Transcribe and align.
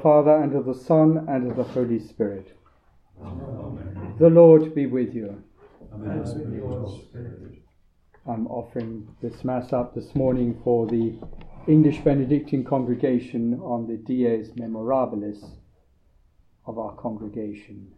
Father, 0.00 0.36
and 0.42 0.54
of 0.54 0.64
the 0.64 0.74
Son, 0.74 1.26
and 1.28 1.50
of 1.50 1.56
the 1.56 1.62
Holy 1.62 1.98
Spirit. 1.98 2.56
Amen. 3.22 4.14
The 4.18 4.30
Lord 4.30 4.74
be 4.74 4.86
with 4.86 5.14
you. 5.14 5.42
Amen. 5.92 7.62
I'm 8.26 8.46
offering 8.48 9.06
this 9.22 9.44
Mass 9.44 9.72
up 9.72 9.94
this 9.94 10.14
morning 10.14 10.60
for 10.64 10.86
the 10.86 11.18
English 11.66 11.98
Benedictine 11.98 12.64
congregation 12.64 13.60
on 13.60 13.86
the 13.86 13.96
Dies 13.96 14.50
Memorabilis 14.52 15.44
of 16.66 16.78
our 16.78 16.94
congregation. 16.96 17.92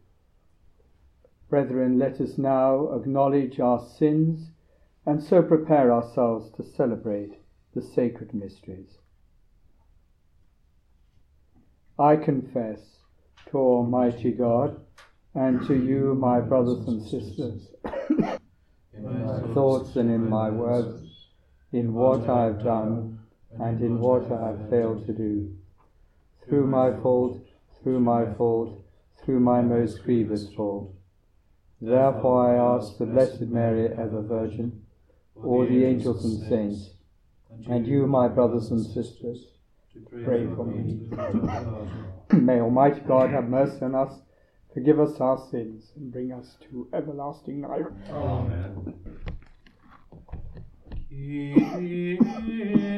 Brethren, 1.52 1.98
let 1.98 2.18
us 2.18 2.38
now 2.38 2.94
acknowledge 2.94 3.60
our 3.60 3.78
sins 3.78 4.52
and 5.04 5.22
so 5.22 5.42
prepare 5.42 5.92
ourselves 5.92 6.50
to 6.52 6.64
celebrate 6.64 7.34
the 7.74 7.82
sacred 7.82 8.32
mysteries. 8.32 8.96
I 11.98 12.16
confess 12.16 12.80
to 13.50 13.58
Almighty 13.58 14.30
God 14.30 14.80
and 15.34 15.62
to 15.66 15.74
you, 15.74 16.14
my 16.14 16.40
brothers 16.40 16.88
and 16.88 17.02
sisters, 17.02 17.68
in 18.94 19.26
my 19.26 19.42
thoughts 19.52 19.96
and 19.96 20.10
in 20.10 20.30
my 20.30 20.48
words, 20.48 21.28
in 21.70 21.92
what 21.92 22.30
I 22.30 22.44
have 22.44 22.64
done 22.64 23.18
and 23.60 23.78
in 23.82 24.00
what 24.00 24.32
I 24.32 24.52
have 24.52 24.70
failed 24.70 25.04
to 25.04 25.12
do, 25.12 25.54
through 26.48 26.66
my 26.66 26.98
fault, 27.02 27.42
through 27.82 28.00
my 28.00 28.32
fault, 28.38 28.82
through 29.22 29.40
my 29.40 29.60
most 29.60 30.02
grievous 30.02 30.50
fault. 30.54 30.94
Therefore 31.82 32.48
I 32.48 32.76
ask 32.76 32.96
the 32.96 33.06
Blessed 33.06 33.40
Mary, 33.40 33.88
ever 33.88 34.22
Virgin, 34.22 34.82
all 35.34 35.66
the 35.66 35.84
angels 35.84 36.24
and 36.24 36.48
saints, 36.48 36.90
and 37.68 37.84
you, 37.84 38.06
my 38.06 38.28
brothers 38.28 38.70
and 38.70 38.86
sisters, 38.86 39.48
pray 40.24 40.46
for 40.54 40.64
me. 40.64 41.10
May 42.40 42.60
Almighty 42.60 43.00
God 43.00 43.30
have 43.30 43.48
mercy 43.48 43.84
on 43.84 43.96
us, 43.96 44.12
forgive 44.72 45.00
us 45.00 45.20
our 45.20 45.44
sins, 45.50 45.90
and 45.96 46.12
bring 46.12 46.32
us 46.32 46.56
to 46.70 46.86
everlasting 46.92 47.62
life. 47.62 47.86
Amen. 48.08 48.94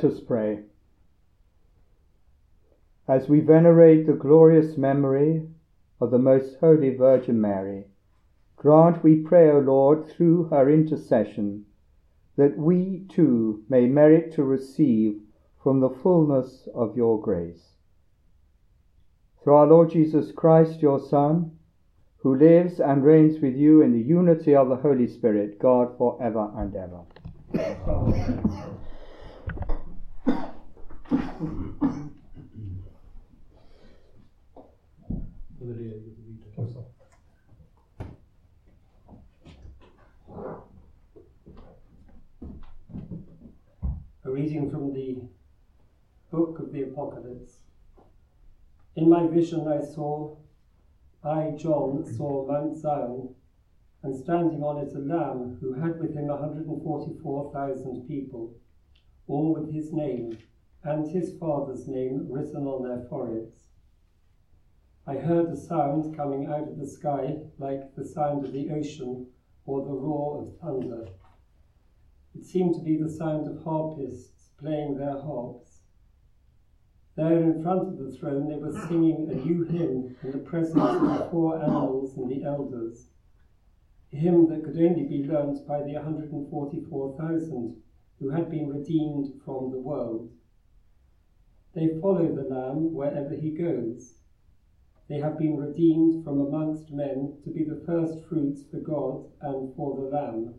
Let 0.00 0.12
us 0.12 0.20
pray. 0.20 0.60
As 3.08 3.28
we 3.28 3.40
venerate 3.40 4.06
the 4.06 4.12
glorious 4.12 4.78
memory 4.78 5.42
of 6.00 6.12
the 6.12 6.20
Most 6.20 6.54
Holy 6.60 6.94
Virgin 6.94 7.40
Mary, 7.40 7.86
grant, 8.54 9.02
we 9.02 9.16
pray, 9.16 9.50
O 9.50 9.58
Lord, 9.58 10.06
through 10.06 10.50
her 10.50 10.70
intercession, 10.70 11.64
that 12.36 12.56
we 12.56 13.06
too 13.08 13.64
may 13.68 13.86
merit 13.86 14.32
to 14.34 14.44
receive 14.44 15.20
from 15.60 15.80
the 15.80 15.90
fullness 15.90 16.68
of 16.76 16.96
your 16.96 17.20
grace. 17.20 17.72
Through 19.42 19.54
our 19.54 19.66
Lord 19.66 19.90
Jesus 19.90 20.30
Christ, 20.30 20.80
your 20.80 21.00
Son, 21.00 21.58
who 22.18 22.36
lives 22.36 22.78
and 22.78 23.02
reigns 23.02 23.40
with 23.40 23.56
you 23.56 23.82
in 23.82 23.92
the 23.92 24.06
unity 24.06 24.54
of 24.54 24.68
the 24.68 24.76
Holy 24.76 25.08
Spirit, 25.08 25.58
God 25.58 25.98
for 25.98 26.22
ever 26.22 26.52
and 26.56 26.76
ever. 26.76 27.00
Amen. 27.56 28.68
A 44.24 44.27
reading 44.38 44.70
from 44.70 44.92
the 44.92 45.18
book 46.30 46.60
of 46.60 46.70
the 46.70 46.82
Apocalypse. 46.82 47.58
In 48.94 49.08
my 49.08 49.26
vision 49.26 49.66
I 49.66 49.84
saw, 49.84 50.36
I, 51.24 51.56
John, 51.58 52.06
saw 52.06 52.46
Mount 52.46 52.76
Zion, 52.76 53.34
and 54.04 54.16
standing 54.16 54.62
on 54.62 54.78
it 54.78 54.94
a 54.94 55.00
lamb 55.00 55.58
who 55.60 55.72
had 55.72 55.98
with 55.98 56.14
him 56.14 56.28
144,000 56.28 58.06
people, 58.06 58.54
all 59.26 59.52
with 59.54 59.74
his 59.74 59.92
name 59.92 60.38
and 60.84 61.10
his 61.10 61.36
father's 61.40 61.88
name 61.88 62.28
written 62.30 62.64
on 62.64 62.84
their 62.84 63.08
foreheads. 63.08 63.64
I 65.04 65.14
heard 65.14 65.48
a 65.48 65.56
sound 65.56 66.16
coming 66.16 66.46
out 66.46 66.68
of 66.68 66.78
the 66.78 66.86
sky 66.86 67.38
like 67.58 67.92
the 67.96 68.04
sound 68.04 68.44
of 68.44 68.52
the 68.52 68.70
ocean 68.70 69.26
or 69.66 69.84
the 69.84 69.94
roar 69.94 70.42
of 70.42 70.58
thunder. 70.58 71.08
It 72.38 72.44
seemed 72.44 72.76
to 72.76 72.80
be 72.82 72.96
the 72.96 73.08
sound 73.08 73.48
of 73.48 73.64
harpists 73.64 74.52
playing 74.58 74.96
their 74.96 75.18
harps. 75.18 75.82
There 77.16 77.42
in 77.42 77.64
front 77.64 77.88
of 77.88 77.98
the 77.98 78.12
throne 78.12 78.46
they 78.46 78.54
were 78.54 78.86
singing 78.86 79.28
a 79.28 79.34
new 79.34 79.64
hymn 79.64 80.14
in 80.22 80.30
the 80.30 80.38
presence 80.38 80.80
of 80.80 81.00
the 81.02 81.28
four 81.32 81.60
animals 81.60 82.16
and 82.16 82.30
the 82.30 82.44
elders, 82.44 83.10
a 84.12 84.16
hymn 84.16 84.46
that 84.50 84.62
could 84.62 84.76
only 84.78 85.02
be 85.02 85.26
learnt 85.26 85.66
by 85.66 85.82
the 85.82 85.94
144,000 85.94 87.82
who 88.20 88.28
had 88.28 88.48
been 88.48 88.68
redeemed 88.68 89.42
from 89.44 89.72
the 89.72 89.80
world. 89.80 90.30
They 91.72 91.98
follow 92.00 92.32
the 92.32 92.44
Lamb 92.44 92.94
wherever 92.94 93.34
he 93.34 93.50
goes. 93.50 94.20
They 95.08 95.18
have 95.18 95.38
been 95.38 95.56
redeemed 95.56 96.22
from 96.22 96.40
amongst 96.40 96.92
men 96.92 97.38
to 97.42 97.50
be 97.50 97.64
the 97.64 97.82
first 97.84 98.22
fruits 98.26 98.62
for 98.62 98.78
God 98.78 99.24
and 99.40 99.74
for 99.74 99.96
the 99.96 100.02
Lamb. 100.02 100.54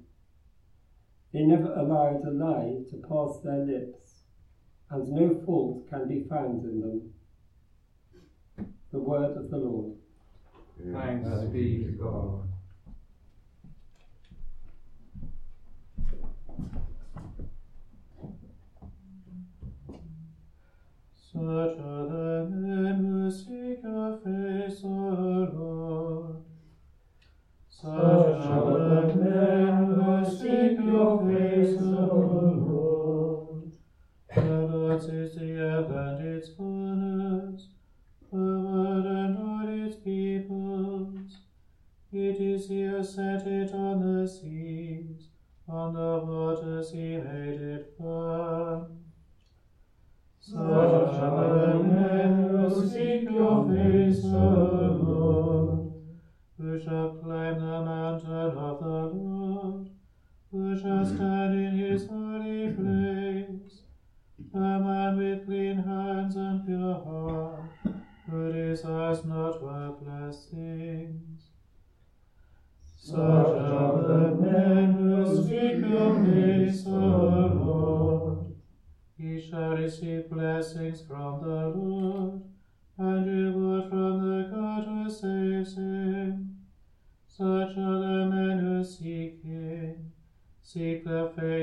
They 1.31 1.43
never 1.43 1.73
allowed 1.73 2.25
a 2.25 2.31
lie 2.31 2.83
to 2.89 2.97
pass 3.07 3.39
their 3.43 3.63
lips, 3.63 4.23
and 4.89 5.09
no 5.09 5.41
fault 5.45 5.87
can 5.89 6.07
be 6.07 6.25
found 6.27 6.63
in 6.63 6.81
them. 6.81 7.13
The 8.91 8.99
word 8.99 9.37
of 9.37 9.51
the 9.51 9.57
Lord. 9.57 9.95
Thanks 10.91 11.29
be 11.51 11.83
to 11.85 11.91
God. 11.91 12.45
Such 21.31 21.77
are 21.79 22.07
the 22.07 22.49
men 22.49 22.95
who 23.05 23.29
seek 23.29 23.83
your 23.83 24.17
face, 24.17 24.81
O 24.83 24.87
Lord. 25.53 26.41
Such 27.69 27.87
are 27.87 29.05
the 29.05 29.15
men 29.15 29.68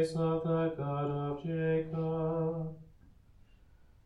Svētā 0.04 0.58
kara 0.76 1.30
apģēkā. 1.32 2.10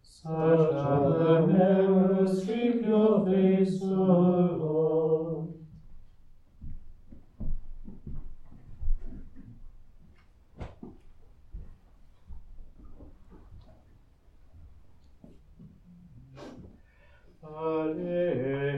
Sažādam 0.06 1.50
nevas 1.50 2.44
šikļo 2.44 3.04
visorom. 3.26 4.70
Alleluia. 17.42 18.69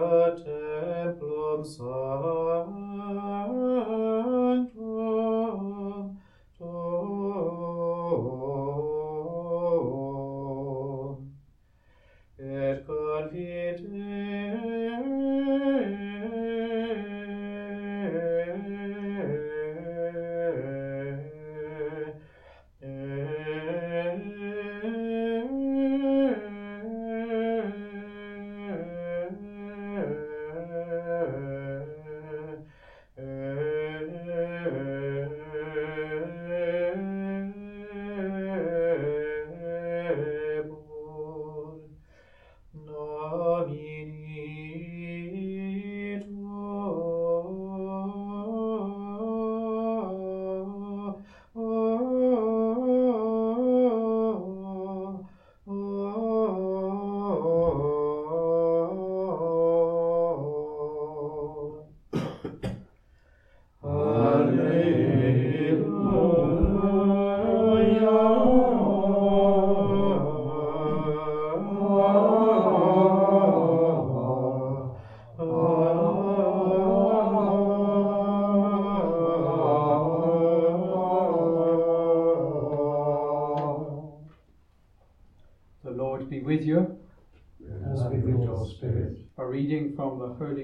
templum 0.00 1.64
sanctum 1.64 2.39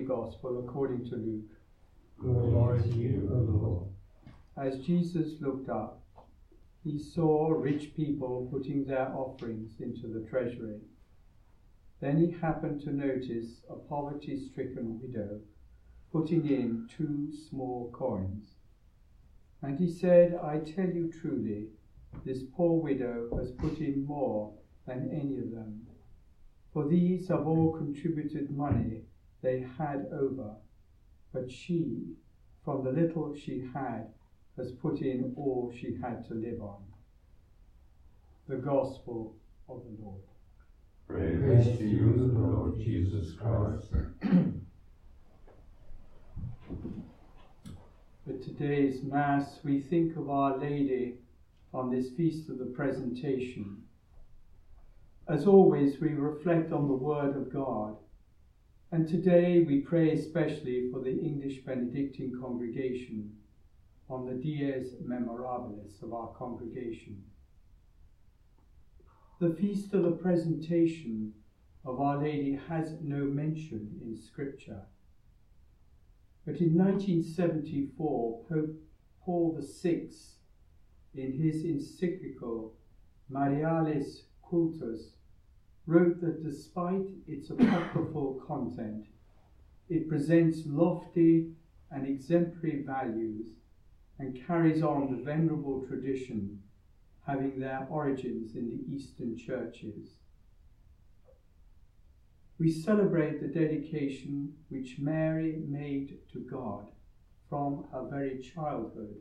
Gospel 0.06 0.64
according 0.64 1.08
to 1.10 1.16
Luke. 1.16 1.50
Glory 2.20 2.82
to 2.82 2.88
you, 2.88 3.28
O 3.32 3.36
Lord. 3.36 3.88
As 4.56 4.78
Jesus 4.86 5.40
looked 5.40 5.68
up, 5.68 6.02
he 6.84 6.98
saw 6.98 7.50
rich 7.50 7.94
people 7.96 8.48
putting 8.50 8.84
their 8.84 9.08
offerings 9.08 9.72
into 9.80 10.06
the 10.06 10.26
treasury. 10.28 10.78
Then 12.00 12.18
he 12.18 12.30
happened 12.30 12.82
to 12.82 12.92
notice 12.92 13.62
a 13.68 13.74
poverty 13.74 14.38
stricken 14.38 15.00
widow 15.00 15.40
putting 16.12 16.46
in 16.46 16.88
two 16.96 17.32
small 17.50 17.90
coins. 17.92 18.54
And 19.62 19.78
he 19.78 19.90
said, 19.90 20.38
I 20.42 20.58
tell 20.58 20.88
you 20.88 21.10
truly, 21.10 21.66
this 22.24 22.44
poor 22.56 22.80
widow 22.80 23.28
has 23.36 23.50
put 23.50 23.78
in 23.78 24.06
more 24.06 24.52
than 24.86 25.10
any 25.10 25.38
of 25.38 25.50
them. 25.50 25.86
For 26.72 26.86
these 26.86 27.28
have 27.28 27.46
all 27.46 27.72
contributed 27.72 28.56
money 28.56 29.02
they 29.42 29.66
had 29.78 30.06
over, 30.12 30.54
but 31.32 31.50
she, 31.50 32.14
from 32.64 32.84
the 32.84 32.92
little 32.92 33.34
she 33.34 33.68
had, 33.74 34.08
has 34.56 34.72
put 34.72 35.00
in 35.00 35.34
all 35.36 35.72
she 35.78 35.96
had 36.02 36.26
to 36.28 36.34
live 36.34 36.60
on. 36.60 36.82
The 38.48 38.56
Gospel 38.56 39.34
of 39.68 39.82
the 39.84 40.02
Lord. 40.02 40.22
Praise 41.08 41.78
to 41.78 41.84
you, 41.84 42.14
Lord 42.16 42.78
Jesus 42.78 43.32
Christ. 43.32 43.92
At 48.28 48.42
today's 48.42 49.04
Mass, 49.04 49.60
we 49.62 49.80
think 49.82 50.16
of 50.16 50.28
Our 50.28 50.58
Lady 50.58 51.14
on 51.72 51.90
this 51.90 52.10
Feast 52.16 52.48
of 52.48 52.58
the 52.58 52.64
Presentation. 52.64 53.82
As 55.28 55.46
always, 55.46 56.00
we 56.00 56.08
reflect 56.08 56.72
on 56.72 56.88
the 56.88 56.94
Word 56.94 57.36
of 57.36 57.52
God. 57.52 57.96
And 58.92 59.08
today 59.08 59.64
we 59.66 59.80
pray 59.80 60.12
especially 60.12 60.88
for 60.92 61.00
the 61.00 61.10
English 61.10 61.64
Benedictine 61.64 62.38
congregation 62.40 63.32
on 64.08 64.24
the 64.24 64.34
Dies 64.34 64.94
Memorabilis 65.04 66.00
of 66.04 66.14
our 66.14 66.28
congregation. 66.34 67.20
The 69.40 69.54
Feast 69.54 69.92
of 69.92 70.04
the 70.04 70.12
Presentation 70.12 71.32
of 71.84 72.00
Our 72.00 72.22
Lady 72.22 72.60
has 72.68 72.94
no 73.02 73.24
mention 73.24 74.00
in 74.04 74.16
Scripture. 74.16 74.82
But 76.46 76.60
in 76.60 76.78
1974, 76.78 78.44
Pope 78.48 78.76
Paul 79.20 79.60
VI, 79.82 80.10
in 81.12 81.32
his 81.32 81.64
encyclical 81.64 82.72
Marialis 83.32 84.20
Cultus, 84.48 85.15
wrote 85.86 86.20
that 86.20 86.42
despite 86.42 87.06
its 87.26 87.50
apocryphal 87.50 88.42
content, 88.46 89.06
It 89.88 90.08
presents 90.08 90.62
lofty 90.66 91.52
and 91.92 92.06
exemplary 92.06 92.82
values 92.82 93.46
and 94.18 94.44
carries 94.46 94.82
on 94.82 95.10
the 95.10 95.22
venerable 95.22 95.86
tradition 95.86 96.60
having 97.24 97.58
their 97.58 97.86
origins 97.90 98.54
in 98.54 98.70
the 98.70 98.94
Eastern 98.94 99.36
churches. 99.36 100.16
We 102.58 102.70
celebrate 102.70 103.40
the 103.40 103.48
dedication 103.48 104.54
which 104.70 104.98
Mary 104.98 105.62
made 105.68 106.18
to 106.32 106.38
God 106.40 106.86
from 107.48 107.84
her 107.92 108.08
very 108.08 108.38
childhood 108.40 109.16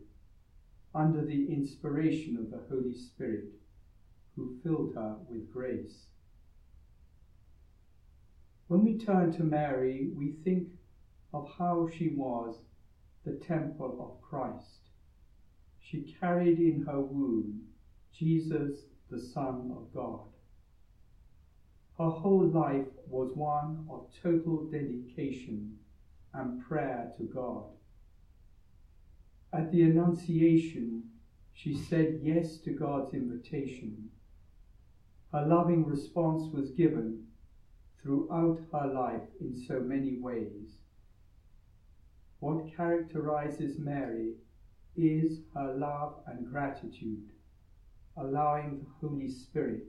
under 0.93 1.23
the 1.23 1.51
inspiration 1.51 2.37
of 2.37 2.49
the 2.49 2.65
Holy 2.69 2.93
Spirit 2.93 3.49
who 4.35 4.57
filled 4.63 4.95
her 4.95 5.17
with 5.29 5.51
grace. 5.51 6.05
When 8.67 8.83
we 8.83 8.97
turn 8.97 9.31
to 9.33 9.43
Mary, 9.43 10.09
we 10.15 10.33
think 10.43 10.69
of 11.33 11.47
how 11.57 11.87
she 11.87 12.09
was 12.09 12.55
the 13.23 13.33
temple 13.33 13.97
of 13.99 14.27
Christ. 14.27 14.89
She 15.79 16.15
carried 16.19 16.59
in 16.59 16.83
her 16.85 16.99
womb 16.99 17.67
Jesus, 18.11 18.85
the 19.11 19.19
Son 19.19 19.71
of 19.75 19.93
God. 19.93 20.21
Her 21.97 22.09
whole 22.09 22.47
life 22.47 22.87
was 23.07 23.35
one 23.35 23.85
of 23.89 24.07
total 24.23 24.65
dedication 24.65 25.77
and 26.33 26.65
prayer 26.65 27.11
to 27.17 27.23
God. 27.23 27.65
At 29.53 29.71
the 29.71 29.83
Annunciation, 29.83 31.03
she 31.53 31.75
said 31.75 32.19
yes 32.21 32.57
to 32.59 32.71
God's 32.71 33.13
invitation. 33.13 34.09
Her 35.31 35.45
loving 35.45 35.85
response 35.85 36.51
was 36.51 36.71
given 36.71 37.27
throughout 38.05 38.59
her 38.71 38.93
life 38.93 39.27
in 39.41 39.57
so 39.67 39.79
many 39.79 40.17
ways. 40.19 40.77
What 42.39 42.75
characterizes 42.77 43.79
Mary 43.79 44.33
is 44.95 45.39
her 45.55 45.73
love 45.73 46.13
and 46.27 46.45
gratitude, 46.47 47.31
allowing 48.15 48.77
the 48.77 49.07
Holy 49.07 49.27
Spirit 49.27 49.85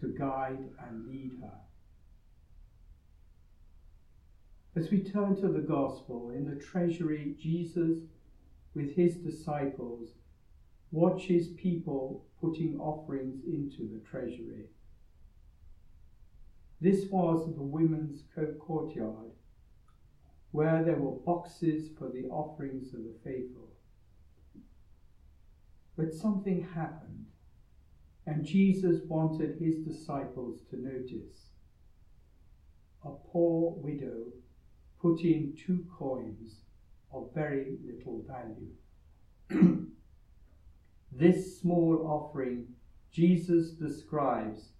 to 0.00 0.14
guide 0.16 0.60
and 0.86 1.08
lead 1.08 1.32
her. 1.42 1.58
As 4.76 4.90
we 4.92 5.00
turn 5.02 5.34
to 5.40 5.48
the 5.48 5.60
Gospel, 5.60 6.30
in 6.30 6.48
the 6.48 6.62
treasury, 6.62 7.34
Jesus, 7.40 7.98
with 8.74 8.94
his 8.94 9.16
disciples, 9.16 10.10
watches 10.92 11.48
people 11.48 12.24
putting 12.40 12.78
offerings 12.78 13.42
into 13.44 13.88
the 13.92 14.00
treasury. 14.08 14.66
This 16.84 17.06
was 17.10 17.46
the 17.54 17.62
women's 17.62 18.24
courtyard, 18.60 19.30
where 20.50 20.84
there 20.84 20.98
were 20.98 21.16
boxes 21.24 21.88
for 21.96 22.10
the 22.10 22.26
offerings 22.26 22.92
of 22.92 23.04
the 23.04 23.14
faithful. 23.24 23.70
But 25.96 26.12
something 26.12 26.68
happened, 26.74 27.24
and 28.26 28.44
Jesus 28.44 29.00
wanted 29.08 29.56
his 29.58 29.76
disciples 29.76 30.60
to 30.68 30.76
notice. 30.76 31.52
A 33.02 33.12
poor 33.32 33.76
widow 33.78 34.26
put 35.00 35.20
in 35.20 35.56
two 35.56 35.86
coins 35.90 36.56
of 37.10 37.32
very 37.34 37.78
little 37.82 38.22
value. 38.28 39.86
this 41.12 41.58
small 41.58 42.06
offering 42.06 42.66
Jesus 43.10 43.70
describes 43.70 44.73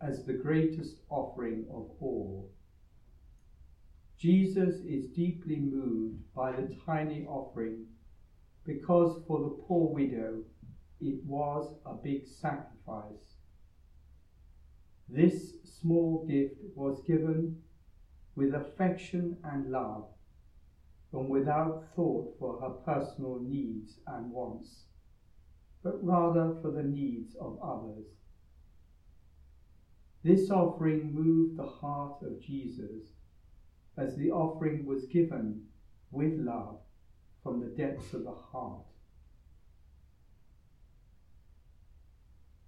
as 0.00 0.24
the 0.24 0.32
greatest 0.32 0.96
offering 1.10 1.66
of 1.70 1.90
all. 2.00 2.50
Jesus 4.18 4.76
is 4.80 5.06
deeply 5.06 5.56
moved 5.56 6.22
by 6.34 6.52
the 6.52 6.74
tiny 6.84 7.24
offering 7.26 7.86
because 8.66 9.22
for 9.26 9.40
the 9.40 9.56
poor 9.66 9.92
widow 9.92 10.42
it 11.00 11.24
was 11.24 11.74
a 11.86 11.94
big 11.94 12.26
sacrifice. 12.26 13.36
This 15.08 15.54
small 15.80 16.26
gift 16.26 16.56
was 16.74 17.02
given 17.06 17.62
with 18.36 18.54
affection 18.54 19.36
and 19.44 19.70
love 19.70 20.04
and 21.12 21.28
without 21.28 21.84
thought 21.96 22.36
for 22.38 22.60
her 22.60 22.70
personal 22.94 23.40
needs 23.40 23.98
and 24.06 24.30
wants, 24.30 24.84
but 25.82 26.04
rather 26.04 26.54
for 26.62 26.70
the 26.70 26.82
needs 26.82 27.34
of 27.40 27.58
others. 27.62 28.06
This 30.22 30.50
offering 30.50 31.14
moved 31.14 31.56
the 31.56 31.66
heart 31.66 32.22
of 32.22 32.40
Jesus 32.42 33.12
as 33.96 34.16
the 34.16 34.30
offering 34.30 34.84
was 34.84 35.06
given 35.06 35.62
with 36.10 36.38
love 36.38 36.78
from 37.42 37.60
the 37.60 37.68
depths 37.68 38.12
of 38.12 38.24
the 38.24 38.34
heart. 38.52 38.84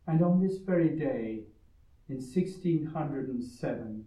And 0.07 0.23
on 0.23 0.41
this 0.41 0.59
very 0.59 0.97
day, 0.97 1.45
in 2.09 2.17
1607, 2.17 4.07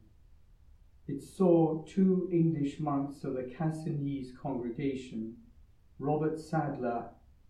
it 1.07 1.21
saw 1.21 1.83
two 1.83 2.27
English 2.31 2.79
monks 2.79 3.23
of 3.23 3.35
the 3.35 3.43
Cassinese 3.43 4.31
congregation, 4.41 5.35
Robert 5.99 6.39
Sadler 6.39 7.09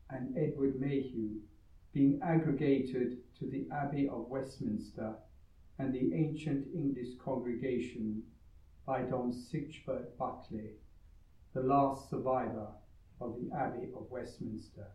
and 0.10 0.38
Edward 0.38 0.80
Mayhew, 0.80 1.40
being 1.94 2.20
aggregated 2.22 3.18
to 3.40 3.50
the 3.50 3.66
Abbey 3.74 4.10
of 4.10 4.28
Westminster 4.28 5.16
and 5.80 5.94
the 5.94 6.14
ancient 6.14 6.68
English 6.74 7.18
congregation 7.24 8.24
by 8.86 9.02
Dom 9.02 9.32
Sigebert 9.32 10.18
Buckley, 10.18 10.72
the 11.54 11.62
last 11.62 12.10
survivor 12.10 12.68
of 13.20 13.36
the 13.40 13.56
Abbey 13.56 13.90
of 13.96 14.10
Westminster. 14.10 14.88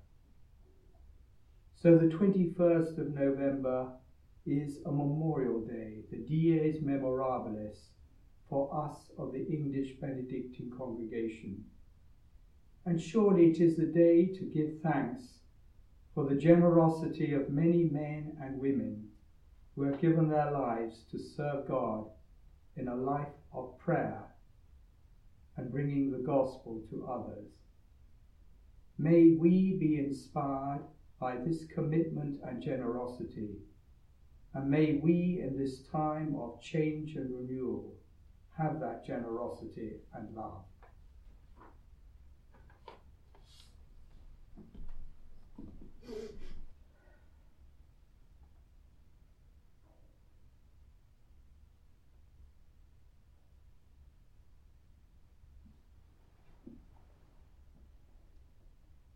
So 1.75 1.97
the 1.97 2.07
21st 2.07 2.99
of 2.99 3.15
November 3.15 3.89
is 4.47 4.79
a 4.87 4.91
memorial 4.91 5.61
day, 5.61 6.05
the 6.11 6.19
Dies 6.19 6.83
Memorabilis, 6.83 7.89
for 8.49 8.69
us 8.75 9.11
of 9.19 9.33
the 9.33 9.47
English 9.47 9.93
Benedictine 10.01 10.73
congregation. 10.77 11.65
And 12.87 13.01
surely 13.01 13.51
it 13.51 13.61
is 13.61 13.77
the 13.77 13.87
day 13.87 14.27
to 14.27 14.45
give 14.45 14.81
thanks 14.83 15.41
for 16.15 16.27
the 16.27 16.35
generosity 16.35 17.35
of 17.35 17.51
many 17.51 17.85
men 17.85 18.37
and 18.43 18.59
women 18.59 19.10
who 19.75 19.83
have 19.83 20.01
given 20.01 20.29
their 20.29 20.51
lives 20.51 21.05
to 21.11 21.19
serve 21.19 21.69
God 21.69 22.07
in 22.77 22.89
a 22.89 22.95
life 22.95 23.29
of 23.53 23.79
prayer 23.79 24.23
and 25.57 25.71
bringing 25.71 26.11
the 26.11 26.19
gospel 26.19 26.83
to 26.91 27.07
others. 27.07 27.53
May 28.99 29.37
we 29.39 29.77
be 29.79 29.99
inspired 29.99 30.83
by 31.19 31.37
this 31.37 31.65
commitment 31.65 32.41
and 32.45 32.63
generosity, 32.63 33.57
and 34.55 34.71
may 34.71 35.01
we 35.03 35.41
in 35.43 35.57
this 35.57 35.81
time 35.89 36.35
of 36.39 36.61
change 36.61 37.17
and 37.17 37.35
renewal 37.35 37.95
have 38.57 38.81
that 38.81 39.07
generosity 39.07 39.93
and 40.15 40.35
love. 40.35 40.65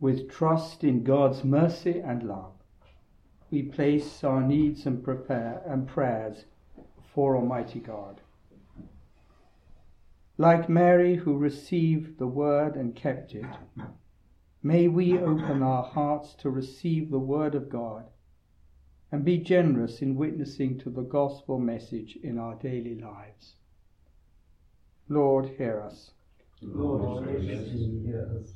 With 0.05 0.29
trust 0.29 0.85
in 0.85 1.03
God's 1.03 1.45
mercy 1.45 1.99
and 1.99 2.25
love, 2.25 2.53
we 3.51 3.63
place 3.63 4.23
our 4.23 4.43
needs 4.43 4.85
and 4.85 5.03
prepare 5.03 5.63
and 5.65 5.89
prayers 5.89 6.45
for 7.15 7.35
Almighty 7.35 7.81
God. 7.81 8.21
Like 10.37 10.69
Mary, 10.69 11.17
who 11.17 11.39
received 11.39 12.19
the 12.19 12.27
word 12.27 12.77
and 12.77 12.95
kept 12.95 13.35
it, 13.35 13.47
may 14.63 14.89
we 14.89 15.19
open 15.19 15.63
our 15.63 15.85
hearts 15.85 16.35
to 16.35 16.51
receive 16.51 17.11
the 17.11 17.19
word 17.19 17.55
of 17.55 17.71
God 17.71 18.05
and 19.11 19.25
be 19.25 19.39
generous 19.39 20.03
in 20.03 20.17
witnessing 20.17 20.77
to 20.81 20.91
the 20.91 21.01
gospel 21.01 21.59
message 21.59 22.19
in 22.23 22.39
our 22.39 22.57
daily 22.57 23.01
lives. 23.01 23.57
Lord, 25.09 25.47
hear 25.57 25.81
us. 25.81 26.11
Lord, 26.61 27.25
graciously 27.25 28.03
hear 28.05 28.31
us. 28.39 28.53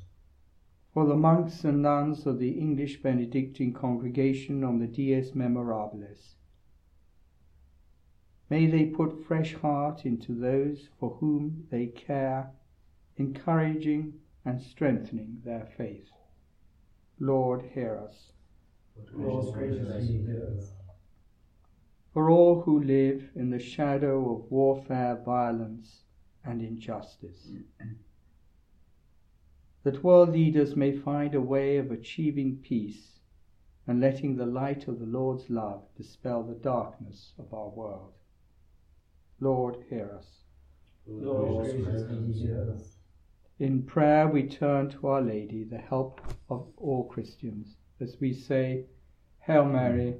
For 0.94 1.06
the 1.06 1.16
monks 1.16 1.64
and 1.64 1.82
nuns 1.82 2.26
of 2.26 2.38
the 2.38 2.50
English 2.50 3.02
Benedictine 3.02 3.72
congregation 3.72 4.64
on 4.64 4.78
the 4.78 4.86
Dies 4.86 5.32
Memorabilis, 5.32 6.34
May 8.50 8.66
they 8.66 8.86
put 8.86 9.26
fresh 9.26 9.54
heart 9.54 10.06
into 10.06 10.34
those 10.34 10.88
for 10.98 11.10
whom 11.20 11.66
they 11.70 11.86
care, 11.86 12.50
encouraging 13.16 14.14
and 14.44 14.62
strengthening 14.62 15.42
their 15.44 15.66
faith. 15.76 16.10
Lord, 17.20 17.62
hear 17.74 17.98
us. 17.98 18.32
Lord, 19.12 19.54
hear 19.58 20.56
us. 20.58 20.72
For 22.14 22.30
all 22.30 22.62
who 22.62 22.82
live 22.82 23.30
in 23.34 23.50
the 23.50 23.58
shadow 23.58 24.34
of 24.34 24.50
warfare, 24.50 25.16
violence, 25.16 26.04
and 26.42 26.62
in 26.62 26.80
justice. 26.80 27.50
That 29.84 30.02
world 30.02 30.30
leaders 30.30 30.76
may 30.76 30.92
find 30.92 31.34
a 31.34 31.40
way 31.40 31.76
of 31.76 31.90
achieving 31.90 32.56
peace 32.56 33.20
and 33.86 34.00
letting 34.00 34.36
the 34.36 34.46
light 34.46 34.86
of 34.86 34.98
the 34.98 35.06
Lord's 35.06 35.48
love 35.48 35.82
dispel 35.96 36.42
the 36.42 36.54
darkness 36.54 37.32
of 37.38 37.54
our 37.54 37.68
world. 37.70 38.12
Lord, 39.40 39.76
hear 39.88 40.10
us. 40.18 40.26
Lord, 41.06 41.66
hear 41.74 42.74
us. 42.74 42.96
In 43.58 43.82
prayer, 43.82 44.28
we 44.28 44.42
turn 44.46 44.90
to 44.90 45.08
Our 45.08 45.22
Lady, 45.22 45.64
the 45.64 45.78
help 45.78 46.20
of 46.50 46.68
all 46.76 47.04
Christians, 47.04 47.76
as 48.00 48.16
we 48.20 48.32
say, 48.32 48.84
Hail 49.40 49.64
Mary, 49.64 50.16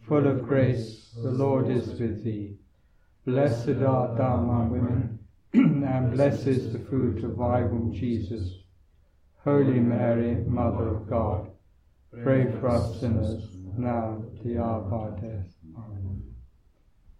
full 0.00 0.26
of 0.26 0.42
grace, 0.42 1.14
the 1.22 1.30
Lord 1.30 1.70
is 1.70 2.00
with 2.00 2.24
thee. 2.24 2.56
Blessed 3.24 3.82
art 3.86 4.18
thou 4.18 4.38
among 4.38 4.70
women, 4.70 5.18
and 5.52 6.12
blessed 6.12 6.48
is 6.48 6.72
the 6.72 6.80
fruit 6.80 7.22
of 7.22 7.38
thy 7.38 7.62
womb, 7.62 7.92
Jesus. 7.92 8.61
Holy 9.44 9.80
Mary, 9.80 10.36
Mother 10.46 10.86
of 10.86 11.08
God, 11.08 11.50
pray 12.22 12.48
for 12.60 12.68
us 12.68 13.00
sinners, 13.00 13.56
now 13.76 14.12
and 14.12 14.38
at 14.38 14.44
the 14.44 14.56
hour 14.58 14.84
of 14.84 14.92
our 14.92 15.10
death. 15.10 15.52
Amen. 15.76 16.22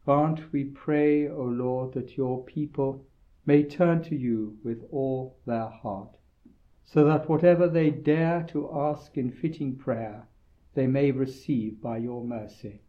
Grant, 0.04 0.52
we 0.52 0.64
pray, 0.64 1.28
O 1.28 1.42
Lord, 1.42 1.94
that 1.94 2.16
your 2.16 2.44
people 2.44 3.04
may 3.44 3.64
turn 3.64 4.04
to 4.04 4.14
you 4.14 4.56
with 4.62 4.84
all 4.92 5.36
their 5.46 5.68
heart, 5.68 6.16
so 6.84 7.04
that 7.06 7.28
whatever 7.28 7.66
they 7.68 7.90
dare 7.90 8.44
to 8.50 8.70
ask 8.72 9.16
in 9.16 9.32
fitting 9.32 9.74
prayer, 9.74 10.28
they 10.74 10.86
may 10.86 11.10
receive 11.10 11.82
by 11.82 11.96
your 11.96 12.24
mercy, 12.24 12.82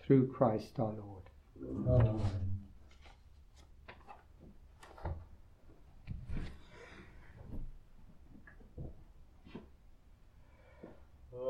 through 0.00 0.26
Christ 0.26 0.80
our 0.80 0.92
Lord. 0.92 1.30
Amen. 1.64 2.51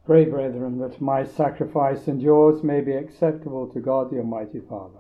Pray, 0.05 0.25
brethren, 0.25 0.77
that 0.77 1.01
my 1.01 1.23
sacrifice 1.23 2.07
and 2.07 2.21
yours 2.21 2.61
may 2.61 2.79
be 2.79 2.91
acceptable 2.91 3.67
to 3.67 3.79
God 3.79 4.11
the 4.11 4.19
Almighty 4.19 4.59
Father. 4.59 4.99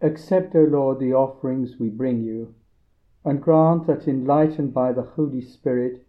Accept, 0.00 0.56
O 0.56 0.64
Lord, 0.64 0.98
the 0.98 1.14
offerings 1.14 1.78
we 1.78 1.90
bring 1.90 2.24
you, 2.24 2.54
and 3.24 3.40
grant 3.40 3.86
that, 3.86 4.08
enlightened 4.08 4.74
by 4.74 4.92
the 4.92 5.02
Holy 5.02 5.42
Spirit 5.42 6.04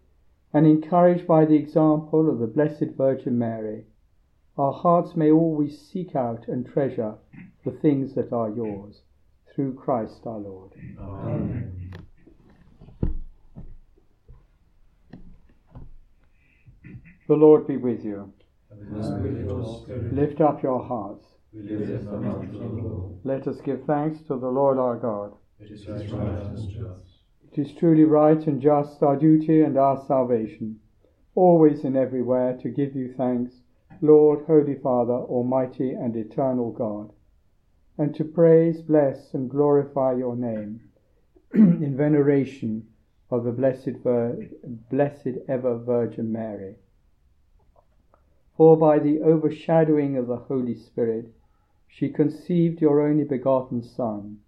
and 0.52 0.66
encouraged 0.66 1.28
by 1.28 1.46
the 1.46 1.56
example 1.56 2.28
of 2.28 2.40
the 2.40 2.48
Blessed 2.48 2.96
Virgin 2.98 3.38
Mary, 3.38 3.86
our 4.58 4.74
hearts 4.74 5.16
may 5.16 5.32
always 5.32 5.80
seek 5.80 6.16
out 6.16 6.48
and 6.48 6.66
treasure 6.66 7.16
the 7.66 7.72
things 7.72 8.14
that 8.16 8.32
are 8.32 8.50
yours, 8.50 9.02
through 9.54 9.74
Christ 9.74 10.22
our 10.26 10.38
Lord. 10.38 10.72
Amen. 11.00 11.94
The 17.28 17.36
Lord 17.36 17.68
be 17.68 17.78
with 17.78 18.04
you. 18.04 18.34
With 18.70 20.14
Lift 20.14 20.42
up 20.42 20.62
your 20.62 20.84
hearts. 20.84 21.26
up. 21.56 23.20
Let 23.24 23.48
us 23.48 23.62
give 23.62 23.86
thanks 23.86 24.20
to 24.28 24.38
the 24.38 24.50
Lord 24.50 24.78
our 24.78 24.98
God. 24.98 25.34
It 25.60 25.72
is 25.72 25.88
right. 26.12 26.58
It 27.52 27.60
is 27.60 27.74
truly 27.74 28.04
right 28.04 28.46
and 28.46 28.62
just, 28.62 29.02
our 29.02 29.16
duty 29.16 29.62
and 29.62 29.78
our 29.78 30.04
salvation, 30.08 30.80
always 31.36 31.84
and 31.84 31.96
everywhere 31.96 32.58
to 32.62 32.70
give 32.70 32.96
you 32.96 33.14
thanks, 33.16 33.63
Lord, 34.02 34.46
Holy 34.46 34.76
Father, 34.76 35.14
Almighty 35.14 35.92
and 35.92 36.16
Eternal 36.16 36.72
God, 36.72 37.14
and 37.98 38.16
to 38.16 38.24
praise, 38.24 38.82
bless, 38.82 39.34
and 39.34 39.50
glorify 39.50 40.14
your 40.14 40.36
name 40.36 40.82
in 41.54 41.96
veneration 41.96 42.88
of 43.30 43.44
the 43.44 43.52
Blessed, 43.52 43.98
Vir- 44.04 44.50
Blessed 44.90 45.38
Ever 45.48 45.78
Virgin 45.78 46.32
Mary. 46.32 46.76
For 48.56 48.78
by 48.78 49.00
the 49.00 49.22
overshadowing 49.22 50.18
of 50.18 50.28
the 50.28 50.38
Holy 50.38 50.76
Spirit, 50.76 51.34
she 51.88 52.10
conceived 52.10 52.82
your 52.82 53.02
only 53.02 53.24
begotten 53.24 53.82
Son 53.82 54.40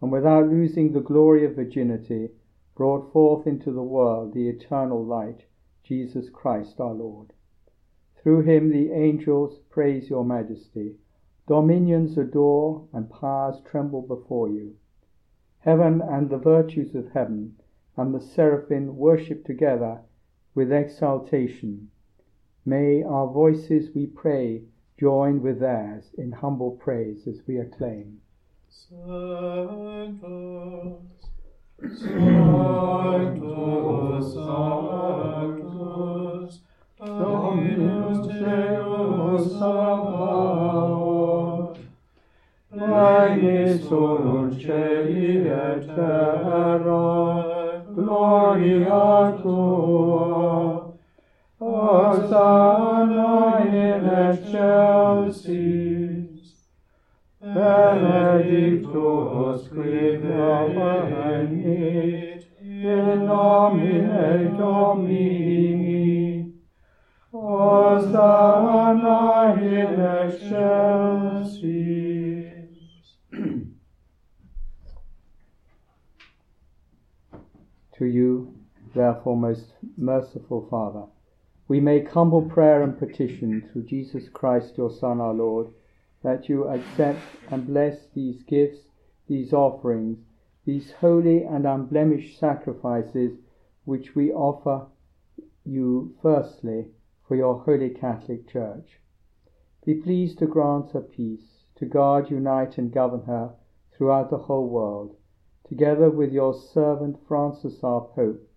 and 0.00 0.12
without 0.12 0.48
losing 0.48 0.92
the 0.92 1.00
glory 1.00 1.44
of 1.44 1.56
virginity, 1.56 2.30
brought 2.74 3.10
forth 3.12 3.46
into 3.46 3.72
the 3.72 3.82
world 3.82 4.34
the 4.34 4.48
eternal 4.48 5.02
light, 5.02 5.46
Jesus 5.82 6.28
Christ 6.28 6.80
our 6.80 6.92
Lord. 6.92 7.32
Through 8.26 8.42
him 8.42 8.70
the 8.70 8.90
angels 8.90 9.60
praise 9.70 10.10
your 10.10 10.24
majesty, 10.24 10.96
dominions 11.46 12.18
adore, 12.18 12.88
and 12.92 13.08
powers 13.08 13.60
tremble 13.60 14.02
before 14.02 14.48
you. 14.48 14.74
Heaven 15.60 16.02
and 16.02 16.28
the 16.28 16.36
virtues 16.36 16.96
of 16.96 17.12
heaven 17.12 17.54
and 17.96 18.12
the 18.12 18.20
seraphim 18.20 18.96
worship 18.96 19.44
together 19.44 20.00
with 20.56 20.72
exaltation. 20.72 21.92
May 22.64 23.04
our 23.04 23.28
voices, 23.28 23.94
we 23.94 24.08
pray, 24.08 24.64
join 24.98 25.40
with 25.40 25.60
theirs 25.60 26.12
in 26.18 26.32
humble 26.32 26.72
praise 26.72 27.28
as 27.28 27.46
we 27.46 27.58
acclaim. 27.58 28.22
Sanctus, 28.68 30.18
Sanctus, 31.78 33.44
Sanctus, 34.34 36.25
Dominus 37.06 38.26
Deus 38.26 39.44
Sabaoth, 39.58 40.98
Regis 42.72 43.86
unum 43.92 44.50
Celi 44.58 45.46
et 45.46 45.86
terra, 45.94 47.84
Gloria 47.94 49.38
Tua, 49.40 50.92
Hosanna 51.60 53.34
in 53.70 54.04
excelsis, 54.26 55.46
Benedictus 57.40 58.88
qui 59.68 60.18
venit, 60.18 61.96
in 62.60 63.24
nomine 63.26 64.54
Domini, 64.58 65.75
Hosanna 69.00 69.62
in 69.62 70.00
excelsis. 70.30 71.60
To 77.98 78.04
you, 78.04 78.54
therefore, 78.94 79.36
most 79.36 79.72
merciful 79.96 80.66
Father, 80.70 81.04
we 81.68 81.80
make 81.80 82.10
humble 82.10 82.42
prayer 82.42 82.82
and 82.82 82.98
petition 82.98 83.68
through 83.72 83.84
Jesus 83.84 84.28
Christ, 84.28 84.76
your 84.76 84.90
Son, 84.90 85.20
our 85.20 85.34
Lord, 85.34 85.68
that 86.22 86.48
you 86.48 86.68
accept 86.68 87.20
and 87.50 87.66
bless 87.66 87.98
these 88.14 88.42
gifts, 88.42 88.80
these 89.28 89.52
offerings, 89.52 90.18
these 90.64 90.92
holy 91.00 91.42
and 91.44 91.66
unblemished 91.66 92.38
sacrifices 92.38 93.38
which 93.84 94.14
we 94.14 94.32
offer 94.32 94.86
you 95.64 96.14
firstly 96.22 96.86
for 97.26 97.36
your 97.36 97.60
holy 97.60 97.90
Catholic 97.90 98.48
Church. 98.48 99.00
Be 99.84 99.94
pleased 99.94 100.38
to 100.38 100.46
grant 100.46 100.92
her 100.92 101.00
peace, 101.00 101.64
to 101.76 101.86
guard, 101.86 102.30
unite, 102.30 102.78
and 102.78 102.92
govern 102.92 103.22
her 103.22 103.54
throughout 103.96 104.30
the 104.30 104.38
whole 104.38 104.68
world, 104.68 105.16
together 105.68 106.10
with 106.10 106.32
your 106.32 106.54
servant 106.54 107.16
Francis 107.26 107.82
our 107.82 108.02
Pope, 108.14 108.48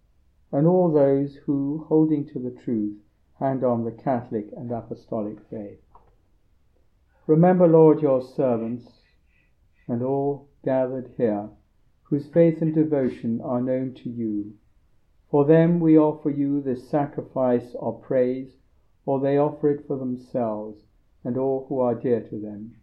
and 0.52 0.68
all 0.68 0.92
those 0.92 1.36
who, 1.46 1.86
holding 1.88 2.26
to 2.28 2.40
the 2.40 2.52
truth, 2.52 2.98
hand 3.40 3.64
on 3.64 3.86
the 3.86 3.92
Catholic 3.92 4.50
and 4.56 4.72
Apostolic 4.72 5.38
faith. 5.50 5.80
Remember, 7.28 7.68
Lord, 7.68 8.02
your 8.02 8.22
servants 8.22 9.02
and 9.88 10.04
all 10.04 10.48
gathered 10.64 11.12
here, 11.18 11.50
whose 12.04 12.28
faith 12.28 12.62
and 12.62 12.74
devotion 12.74 13.40
are 13.42 13.62
known 13.62 13.94
to 13.94 14.10
you. 14.10 14.54
For 15.30 15.46
them 15.46 15.80
we 15.80 15.96
offer 15.96 16.32
you 16.32 16.60
this 16.60 16.90
sacrifice 16.90 17.76
of 17.76 18.02
praise, 18.02 18.58
or 19.06 19.20
they 19.20 19.38
offer 19.38 19.70
it 19.70 19.86
for 19.86 19.96
themselves 19.96 20.88
and 21.24 21.38
all 21.38 21.68
who 21.68 21.78
are 21.80 21.94
dear 21.94 22.22
to 22.22 22.40
them, 22.40 22.74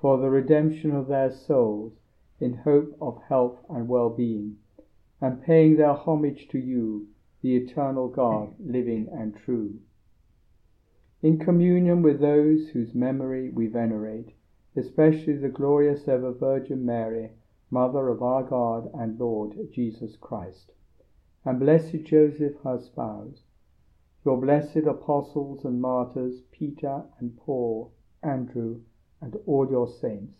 for 0.00 0.18
the 0.18 0.28
redemption 0.28 0.90
of 0.90 1.06
their 1.06 1.30
souls, 1.30 2.00
in 2.40 2.54
hope 2.54 2.96
of 3.00 3.22
health 3.22 3.64
and 3.68 3.88
well-being, 3.88 4.56
and 5.20 5.42
paying 5.42 5.76
their 5.76 5.92
homage 5.92 6.48
to 6.48 6.58
you, 6.58 7.06
the 7.40 7.54
eternal 7.54 8.08
God, 8.08 8.52
living 8.58 9.08
and 9.12 9.36
true. 9.36 9.78
In 11.22 11.38
communion 11.38 12.02
with 12.02 12.18
those 12.18 12.70
whose 12.70 12.96
memory 12.96 13.48
we 13.50 13.68
venerate, 13.68 14.34
especially 14.74 15.36
the 15.36 15.48
glorious 15.48 16.08
ever 16.08 16.32
Virgin 16.32 16.84
Mary, 16.84 17.30
Mother 17.70 18.08
of 18.08 18.22
our 18.24 18.42
God 18.42 18.90
and 18.92 19.20
Lord 19.20 19.56
Jesus 19.70 20.16
Christ, 20.16 20.72
and 21.44 21.58
blessed 21.58 22.04
Joseph, 22.04 22.54
her 22.62 22.78
spouse, 22.78 23.42
your 24.24 24.40
blessed 24.40 24.86
apostles 24.86 25.64
and 25.64 25.80
martyrs, 25.80 26.42
Peter 26.52 27.02
and 27.18 27.36
Paul, 27.36 27.92
Andrew, 28.22 28.80
and 29.20 29.36
all 29.46 29.68
your 29.68 29.88
saints. 29.88 30.38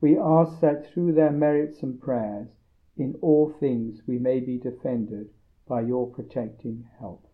We 0.00 0.18
ask 0.18 0.60
that 0.60 0.86
through 0.86 1.12
their 1.12 1.30
merits 1.30 1.82
and 1.82 2.00
prayers, 2.00 2.48
in 2.96 3.16
all 3.20 3.50
things 3.50 4.02
we 4.06 4.18
may 4.18 4.40
be 4.40 4.58
defended 4.58 5.30
by 5.66 5.80
your 5.82 6.06
protecting 6.06 6.86
help. 6.98 7.26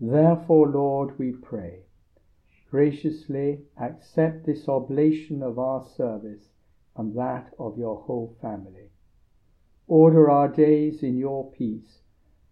Therefore, 0.00 0.68
Lord, 0.68 1.18
we 1.18 1.32
pray, 1.32 1.84
graciously 2.70 3.66
accept 3.78 4.46
this 4.46 4.68
oblation 4.68 5.42
of 5.42 5.58
our 5.58 5.84
service 5.84 6.50
and 6.96 7.14
that 7.16 7.54
of 7.58 7.78
your 7.78 8.00
whole 8.00 8.36
family. 8.40 8.91
Order 9.94 10.30
our 10.30 10.48
days 10.48 11.02
in 11.02 11.18
your 11.18 11.50
peace 11.50 12.00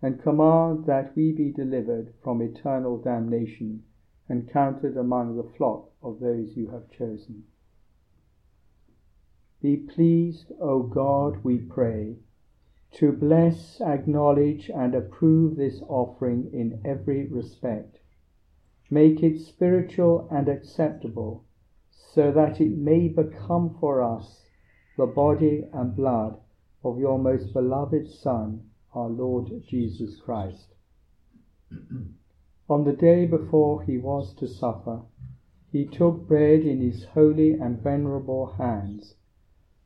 and 0.02 0.20
command 0.20 0.84
that 0.84 1.16
we 1.16 1.32
be 1.32 1.50
delivered 1.50 2.12
from 2.22 2.42
eternal 2.42 2.98
damnation 2.98 3.82
and 4.28 4.46
counted 4.46 4.94
among 4.94 5.38
the 5.38 5.48
flock 5.56 5.90
of 6.02 6.20
those 6.20 6.54
you 6.54 6.68
have 6.68 6.90
chosen. 6.90 7.44
Be 9.62 9.78
pleased, 9.78 10.52
O 10.60 10.82
God, 10.82 11.42
we 11.42 11.56
pray, 11.56 12.18
to 12.92 13.10
bless, 13.10 13.80
acknowledge, 13.80 14.68
and 14.68 14.94
approve 14.94 15.56
this 15.56 15.80
offering 15.88 16.50
in 16.52 16.82
every 16.84 17.26
respect. 17.26 18.00
Make 18.90 19.22
it 19.22 19.38
spiritual 19.38 20.28
and 20.30 20.46
acceptable, 20.46 21.46
so 21.88 22.32
that 22.32 22.60
it 22.60 22.76
may 22.76 23.08
become 23.08 23.78
for 23.80 24.02
us 24.02 24.44
the 24.98 25.06
body 25.06 25.66
and 25.72 25.96
blood 25.96 26.38
of 26.82 26.98
your 26.98 27.18
most 27.18 27.52
beloved 27.52 28.08
Son 28.08 28.62
our 28.94 29.08
Lord 29.08 29.50
Jesus 29.68 30.16
Christ. 30.16 30.74
On 32.68 32.84
the 32.84 32.92
day 32.92 33.26
before 33.26 33.82
he 33.82 33.98
was 33.98 34.34
to 34.34 34.48
suffer, 34.48 35.02
he 35.70 35.84
took 35.84 36.26
bread 36.26 36.60
in 36.60 36.80
his 36.80 37.04
holy 37.04 37.52
and 37.52 37.80
venerable 37.80 38.54
hands, 38.58 39.14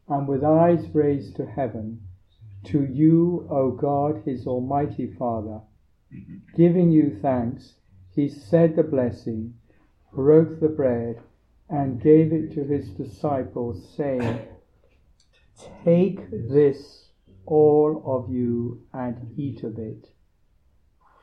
and 0.08 0.26
with 0.26 0.42
eyes 0.42 0.94
raised 0.94 1.36
to 1.36 1.46
heaven, 1.46 2.00
to 2.64 2.84
you, 2.84 3.46
O 3.50 3.70
God, 3.70 4.22
his 4.24 4.46
almighty 4.46 5.06
Father, 5.06 5.60
giving 6.56 6.90
you 6.90 7.18
thanks, 7.20 7.74
he 8.14 8.28
said 8.28 8.76
the 8.76 8.82
blessing, 8.82 9.54
broke 10.12 10.60
the 10.60 10.68
bread, 10.68 11.20
and 11.68 12.00
gave 12.00 12.32
it 12.32 12.52
to 12.52 12.64
his 12.64 12.88
disciples, 12.90 13.86
saying, 13.96 14.46
Take 15.84 16.30
this 16.30 17.10
all 17.46 18.02
of 18.06 18.30
you 18.30 18.82
and 18.92 19.32
eat 19.36 19.62
of 19.62 19.78
it. 19.78 20.08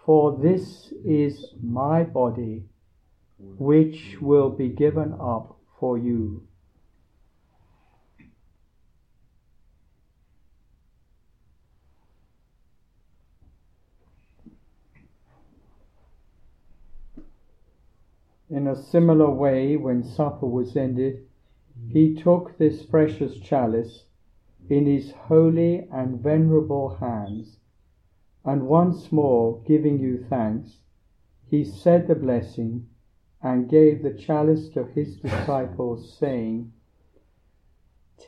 For 0.05 0.37
this 0.37 0.93
is 1.03 1.53
my 1.61 2.03
body, 2.03 2.65
which 3.39 4.17
will 4.21 4.49
be 4.49 4.69
given 4.69 5.13
up 5.19 5.57
for 5.79 5.97
you. 5.97 6.43
In 18.49 18.67
a 18.67 18.75
similar 18.75 19.29
way, 19.29 19.77
when 19.77 20.03
supper 20.03 20.45
was 20.45 20.75
ended, 20.75 21.25
he 21.89 22.13
took 22.13 22.57
this 22.57 22.85
precious 22.85 23.39
chalice 23.39 24.03
in 24.69 24.85
his 24.85 25.11
holy 25.11 25.87
and 25.91 26.19
venerable 26.19 26.95
hands, 26.95 27.57
and 28.45 28.67
once 28.67 29.11
more 29.11 29.61
giving 29.65 29.99
you 29.99 30.23
thanks, 30.29 30.79
he 31.45 31.63
said 31.63 32.07
the 32.07 32.15
blessing 32.15 32.87
and 33.41 33.69
gave 33.69 34.01
the 34.01 34.13
chalice 34.13 34.69
to 34.69 34.85
his 34.85 35.17
disciples, 35.17 36.17
saying, 36.17 36.71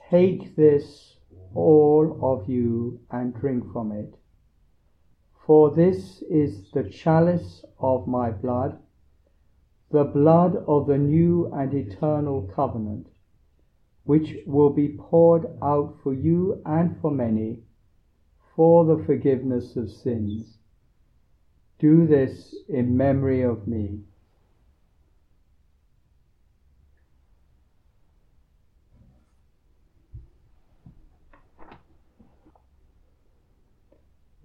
Take 0.10 0.56
this, 0.56 1.17
all 1.54 2.17
of 2.22 2.50
you, 2.50 3.00
and 3.12 3.34
drink 3.34 3.72
from 3.72 3.91
it. 3.91 4.15
For 5.46 5.72
this 5.72 6.22
is 6.24 6.72
the 6.72 6.84
chalice 6.84 7.63
of 7.80 8.08
my 8.08 8.32
blood, 8.32 8.80
the 9.91 10.04
blood 10.04 10.56
of 10.67 10.88
the 10.88 10.98
new 10.98 11.52
and 11.54 11.74
eternal 11.74 12.41
covenant 12.56 13.08
which 14.04 14.36
will 14.46 14.70
be 14.70 14.89
poured 15.00 15.46
out 15.62 15.98
for 16.04 16.13
you 16.13 16.62
and 16.66 16.96
for 17.02 17.12
many 17.12 17.60
for 18.56 18.86
the 18.86 19.04
forgiveness 19.06 19.76
of 19.76 19.89
sins. 19.89 20.58
Do 21.80 22.06
this 22.06 22.56
in 22.70 22.96
memory 22.96 23.42
of 23.42 23.68
me. 23.68 24.00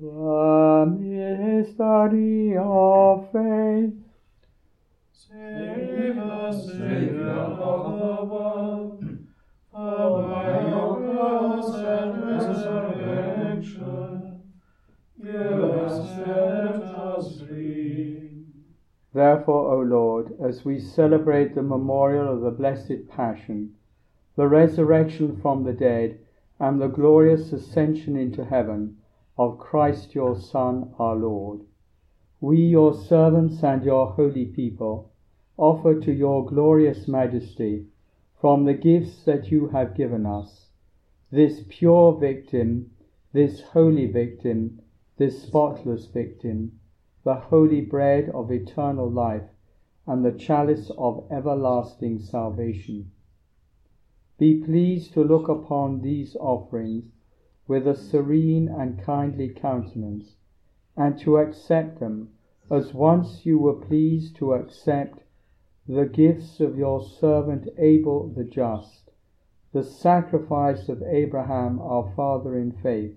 The 0.00 0.96
mystery 0.98 2.56
of 2.56 3.32
faith. 3.32 3.94
Save 5.12 6.18
us, 6.18 6.66
Savior 6.66 7.30
of 7.30 7.58
the 7.58 8.24
world 8.24 8.97
Therefore, 19.14 19.72
O 19.72 19.80
Lord, 19.80 20.38
as 20.40 20.64
we 20.64 20.78
celebrate 20.78 21.54
the 21.54 21.62
memorial 21.62 22.28
of 22.32 22.42
the 22.42 22.50
Blessed 22.50 23.08
Passion, 23.08 23.74
the 24.36 24.46
resurrection 24.46 25.36
from 25.36 25.64
the 25.64 25.72
dead, 25.72 26.18
and 26.60 26.80
the 26.80 26.88
glorious 26.88 27.52
ascension 27.52 28.16
into 28.16 28.44
heaven 28.44 28.98
of 29.38 29.58
Christ 29.58 30.14
your 30.14 30.36
Son, 30.36 30.92
our 30.98 31.16
Lord, 31.16 31.60
we, 32.40 32.58
your 32.58 32.92
servants 32.92 33.64
and 33.64 33.82
your 33.82 34.08
holy 34.08 34.46
people, 34.46 35.10
offer 35.56 35.98
to 35.98 36.12
your 36.12 36.44
glorious 36.44 37.08
majesty 37.08 37.86
from 38.40 38.64
the 38.64 38.74
gifts 38.74 39.24
that 39.24 39.50
you 39.50 39.66
have 39.68 39.96
given 39.96 40.24
us, 40.24 40.70
this 41.30 41.64
pure 41.68 42.16
victim, 42.16 42.90
this 43.32 43.60
holy 43.60 44.06
victim, 44.06 44.80
this 45.16 45.42
spotless 45.42 46.06
victim, 46.06 46.78
the 47.24 47.34
holy 47.34 47.80
bread 47.80 48.30
of 48.30 48.52
eternal 48.52 49.10
life, 49.10 49.50
and 50.06 50.24
the 50.24 50.32
chalice 50.32 50.90
of 50.96 51.26
everlasting 51.30 52.18
salvation. 52.18 53.10
Be 54.38 54.62
pleased 54.62 55.12
to 55.14 55.24
look 55.24 55.48
upon 55.48 56.00
these 56.00 56.36
offerings 56.36 57.04
with 57.66 57.88
a 57.88 57.96
serene 57.96 58.68
and 58.68 58.98
kindly 59.00 59.48
countenance, 59.48 60.36
and 60.96 61.18
to 61.18 61.38
accept 61.38 61.98
them, 61.98 62.30
as 62.70 62.94
once 62.94 63.44
you 63.44 63.58
were 63.58 63.74
pleased 63.74 64.36
to 64.36 64.54
accept 64.54 65.24
the 65.90 66.04
gifts 66.04 66.60
of 66.60 66.76
your 66.76 67.02
servant 67.02 67.66
Abel 67.78 68.28
the 68.36 68.44
just, 68.44 69.10
the 69.72 69.82
sacrifice 69.82 70.86
of 70.90 71.02
Abraham 71.02 71.80
our 71.80 72.12
father 72.14 72.58
in 72.58 72.70
faith, 72.70 73.16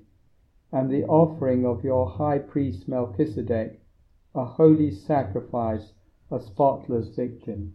and 0.71 0.89
the 0.89 1.03
offering 1.03 1.65
of 1.65 1.83
your 1.83 2.09
high 2.09 2.39
priest 2.39 2.87
Melchizedek, 2.87 3.81
a 4.33 4.45
holy 4.45 4.89
sacrifice, 4.89 5.91
a 6.31 6.39
spotless 6.39 7.09
victim. 7.09 7.73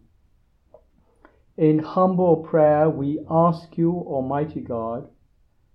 In 1.57 1.77
humble 1.77 2.37
prayer, 2.37 2.89
we 2.89 3.23
ask 3.29 3.77
you, 3.77 3.91
Almighty 3.91 4.61
God, 4.61 5.07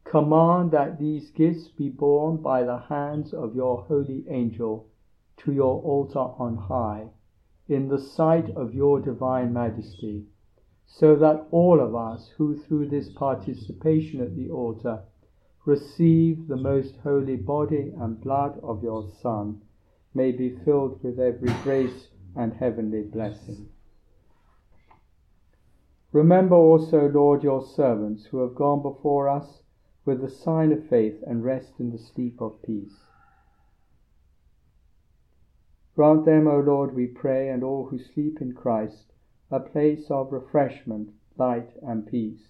command 0.05 0.73
that 0.73 0.99
these 0.99 1.31
gifts 1.31 1.69
be 1.69 1.89
borne 1.89 2.39
by 2.39 2.65
the 2.65 2.79
hands 2.79 3.33
of 3.33 3.55
your 3.55 3.83
holy 3.83 4.25
angel 4.29 4.89
to 5.37 5.53
your 5.53 5.81
altar 5.83 6.19
on 6.19 6.57
high, 6.57 7.07
in 7.73 7.89
the 7.89 7.99
sight 7.99 8.51
of 8.57 8.75
your 8.75 9.01
divine 9.01 9.53
majesty, 9.53 10.27
so 10.87 11.17
that 11.17 11.47
all 11.51 11.81
of 11.81 11.95
us 11.95 12.31
who 12.37 12.57
through 12.57 12.89
this 12.89 13.09
participation 13.11 14.21
at 14.21 14.37
the 14.37 14.51
altar 14.51 15.03
receive 15.65 16.49
the 16.49 16.57
most 16.57 16.97
holy 17.03 17.37
body 17.37 17.93
and 18.01 18.21
blood 18.21 18.59
of 18.63 18.83
your 18.83 19.09
Son 19.21 19.61
may 20.15 20.33
be 20.33 20.51
filled 20.65 21.03
with 21.03 21.19
every 21.19 21.53
grace 21.63 22.09
and 22.37 22.53
heavenly 22.55 23.03
blessing. 23.03 23.69
Remember 26.13 26.57
also, 26.57 27.09
Lord, 27.09 27.43
your 27.43 27.65
servants 27.65 28.27
who 28.27 28.39
have 28.39 28.55
gone 28.55 28.83
before 28.83 29.29
us 29.29 29.63
with 30.05 30.21
the 30.21 30.29
sign 30.29 30.73
of 30.73 30.87
faith 30.89 31.23
and 31.27 31.45
rest 31.45 31.73
in 31.79 31.91
the 31.91 31.99
sleep 31.99 32.41
of 32.41 32.61
peace. 32.63 33.07
Grant 35.95 36.25
them, 36.25 36.49
O 36.49 36.59
Lord, 36.59 36.95
we 36.95 37.07
pray, 37.07 37.51
and 37.51 37.63
all 37.63 37.85
who 37.85 37.99
sleep 37.99 38.41
in 38.41 38.55
Christ, 38.55 39.13
a 39.51 39.61
place 39.61 40.11
of 40.11 40.33
refreshment, 40.33 41.11
light, 41.37 41.77
and 41.83 42.07
peace. 42.07 42.49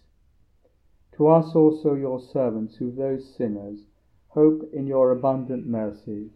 To 1.15 1.27
us 1.27 1.57
also, 1.57 1.95
your 1.95 2.21
servants, 2.21 2.77
who 2.77 2.93
those 2.93 3.35
sinners, 3.35 3.87
hope 4.29 4.63
in 4.73 4.87
your 4.87 5.11
abundant 5.11 5.67
mercies, 5.67 6.31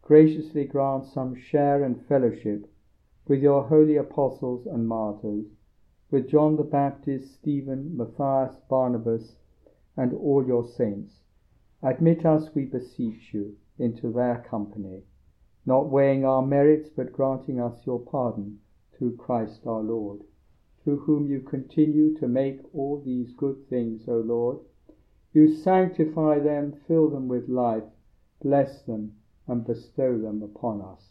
graciously 0.00 0.64
grant 0.64 1.04
some 1.04 1.34
share 1.34 1.84
and 1.84 2.00
fellowship 2.06 2.66
with 3.28 3.42
your 3.42 3.64
holy 3.64 3.96
apostles 3.96 4.66
and 4.66 4.88
martyrs 4.88 5.46
with 6.10 6.28
John 6.28 6.56
the 6.56 6.64
Baptist, 6.64 7.34
Stephen, 7.34 7.96
Matthias, 7.96 8.56
Barnabas, 8.68 9.36
and 9.96 10.14
all 10.14 10.46
your 10.46 10.64
saints. 10.64 11.20
Admit 11.82 12.24
us, 12.24 12.54
we 12.54 12.64
beseech 12.64 13.34
you, 13.34 13.56
into 13.78 14.10
their 14.10 14.38
company, 14.48 15.02
not 15.66 15.90
weighing 15.90 16.24
our 16.24 16.46
merits, 16.46 16.88
but 16.88 17.12
granting 17.12 17.60
us 17.60 17.84
your 17.84 17.98
pardon 17.98 18.60
through 18.96 19.16
Christ 19.16 19.66
our 19.66 19.80
Lord, 19.80 20.20
through 20.82 21.00
whom 21.00 21.26
you 21.26 21.40
continue 21.40 22.16
to 22.18 22.28
make 22.28 22.60
all 22.72 23.02
these 23.04 23.32
good 23.32 23.68
things, 23.68 24.08
O 24.08 24.18
Lord. 24.18 24.58
You 25.32 25.52
sanctify 25.52 26.38
them, 26.38 26.72
fill 26.86 27.10
them 27.10 27.26
with 27.28 27.48
life, 27.48 27.82
bless 28.40 28.82
them, 28.82 29.16
and 29.48 29.66
bestow 29.66 30.16
them 30.16 30.42
upon 30.42 30.80
us. 30.80 31.02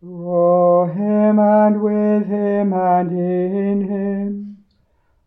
Through 0.00 0.92
him 0.92 1.38
and 1.38 1.82
with 1.82 2.26
him 2.26 2.72
and 2.72 3.10
in 3.10 3.88
him. 3.88 4.55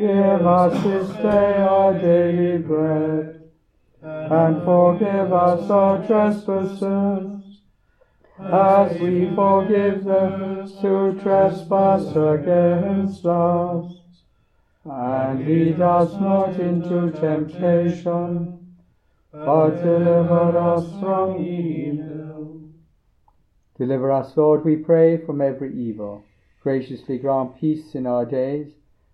Give 0.00 0.46
us 0.46 0.82
this 0.82 1.10
day 1.16 1.56
our 1.58 1.92
daily 1.92 2.56
bread, 2.56 3.50
and 4.00 4.64
forgive 4.64 5.30
us 5.30 5.70
our 5.70 6.06
trespasses, 6.06 7.60
as 8.40 8.98
we 8.98 9.30
forgive 9.34 10.04
those 10.04 10.74
who 10.80 11.20
trespass 11.20 12.06
against 12.16 13.26
us. 13.26 13.92
And 14.86 15.46
lead 15.46 15.82
us 15.82 16.12
not 16.14 16.58
into 16.58 17.10
temptation, 17.20 18.74
but 19.32 19.82
deliver 19.82 20.56
us 20.56 20.90
from 20.98 21.44
evil. 21.44 22.70
Deliver 23.76 24.12
us, 24.12 24.34
Lord, 24.34 24.64
we 24.64 24.76
pray, 24.76 25.18
from 25.18 25.42
every 25.42 25.74
evil. 25.74 26.24
Graciously 26.62 27.18
grant 27.18 27.60
peace 27.60 27.94
in 27.94 28.06
our 28.06 28.24
days 28.24 28.72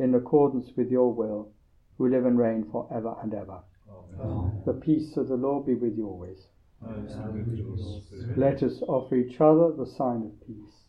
in 0.00 0.14
accordance 0.14 0.70
with 0.76 0.90
your 0.90 1.12
will, 1.12 1.52
who 1.98 2.08
live 2.08 2.24
and 2.24 2.38
reign 2.38 2.66
for 2.72 2.88
ever 2.94 3.14
and 3.22 3.34
ever. 3.34 3.60
Amen. 4.18 4.62
The 4.66 4.72
peace 4.72 5.16
of 5.16 5.28
the 5.28 5.36
Lord 5.36 5.66
be 5.66 5.74
with 5.74 5.96
you 5.96 6.08
always. 6.08 6.46
Let 8.36 8.62
us 8.62 8.82
offer 8.88 9.16
each 9.16 9.40
other 9.40 9.72
the 9.76 9.86
sign 9.86 10.22
of 10.22 10.46
peace. 10.46 10.80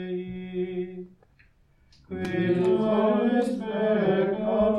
Dei, 0.00 1.06
qui 2.08 2.14
tu 2.14 2.14
est 2.14 3.58
peccata 3.58 4.78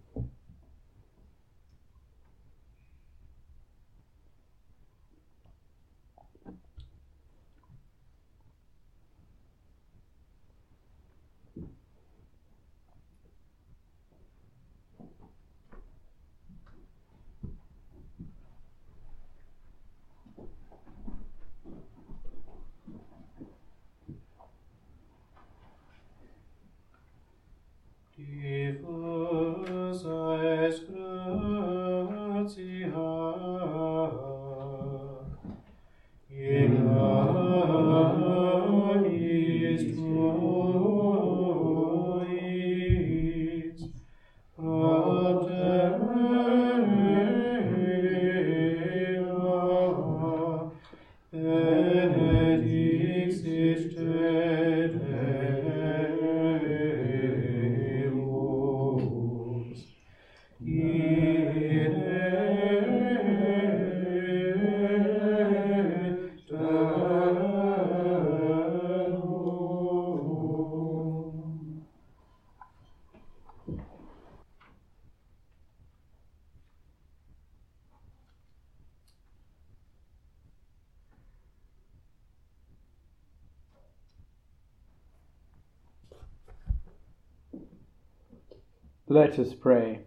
Let 89.11 89.37
us 89.39 89.53
pray. 89.53 89.99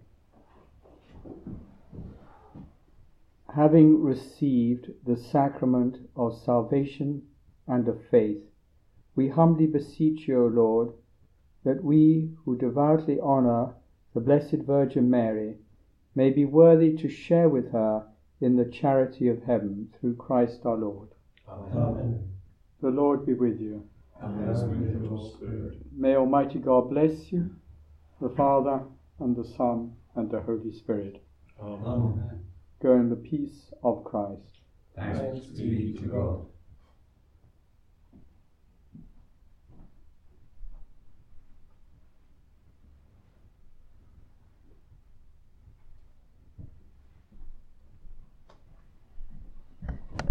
Having 3.54 4.02
received 4.02 4.92
the 5.04 5.18
sacrament 5.18 5.98
of 6.16 6.38
salvation 6.38 7.20
and 7.66 7.86
of 7.86 8.02
faith, 8.10 8.40
we 9.14 9.28
humbly 9.28 9.66
beseech 9.66 10.26
you, 10.26 10.44
O 10.44 10.46
Lord, 10.46 10.94
that 11.64 11.84
we 11.84 12.30
who 12.46 12.56
devoutly 12.56 13.20
honour 13.20 13.74
the 14.14 14.20
Blessed 14.20 14.62
Virgin 14.66 15.10
Mary 15.10 15.56
may 16.14 16.30
be 16.30 16.46
worthy 16.46 16.96
to 16.96 17.08
share 17.10 17.50
with 17.50 17.72
her 17.72 18.06
in 18.40 18.56
the 18.56 18.64
charity 18.64 19.28
of 19.28 19.42
heaven 19.42 19.92
through 20.00 20.16
Christ 20.16 20.64
our 20.64 20.78
Lord. 20.78 21.10
Amen. 21.46 22.26
The 22.80 22.88
Lord 22.88 23.26
be 23.26 23.34
with 23.34 23.60
you. 23.60 23.86
And 24.22 24.48
with 24.48 25.04
your 25.04 25.30
spirit. 25.30 25.74
May 25.94 26.16
Almighty 26.16 26.58
God 26.58 26.88
bless 26.88 27.30
you, 27.30 27.50
the 28.22 28.30
Father, 28.30 28.80
and 29.18 29.36
the 29.36 29.44
Son, 29.44 29.92
and 30.14 30.30
the 30.30 30.40
Holy 30.40 30.72
Spirit. 30.72 31.24
Amen. 31.60 32.44
Go 32.82 32.94
in 32.94 33.08
the 33.08 33.16
peace 33.16 33.72
of 33.82 34.04
Christ. 34.04 34.60
Thanks 34.96 35.46
be 35.46 35.94
to 36.00 36.06
God. 36.06 36.46